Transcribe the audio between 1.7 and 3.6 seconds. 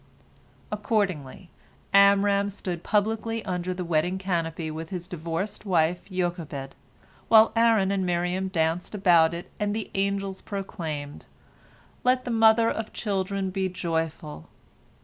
Amram stood publicly